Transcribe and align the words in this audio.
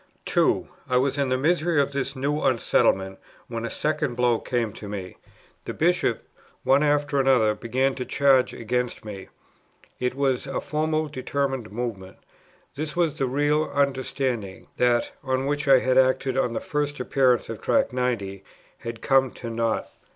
2. 0.25 0.67
I 0.89 0.97
was 0.97 1.15
in 1.19 1.29
the 1.29 1.37
misery 1.37 1.79
of 1.79 1.91
this 1.91 2.15
new 2.15 2.41
unsettlement, 2.41 3.19
when 3.47 3.63
a 3.65 3.69
second 3.69 4.15
blow 4.15 4.39
came 4.39 4.69
upon 4.69 4.89
me. 4.89 5.15
The 5.65 5.75
Bishops 5.75 6.27
one 6.63 6.81
after 6.81 7.19
another 7.19 7.53
began 7.53 7.93
to 7.93 8.05
charge 8.05 8.51
against 8.51 9.05
me. 9.05 9.27
It 9.99 10.15
was 10.15 10.47
a 10.47 10.59
formal, 10.59 11.07
determinate 11.07 11.71
movement. 11.71 12.17
This 12.73 12.95
was 12.95 13.19
the 13.19 13.27
real 13.27 13.65
"understanding;" 13.65 14.65
that, 14.77 15.11
on 15.23 15.45
which 15.45 15.67
I 15.67 15.77
had 15.77 15.99
acted 15.99 16.35
on 16.35 16.53
the 16.53 16.59
first 16.59 16.99
appearance 16.99 17.47
of 17.47 17.61
Tract 17.61 17.93
90, 17.93 18.43
had 18.79 19.03
come 19.03 19.29
to 19.33 19.51
nought. 19.51 19.87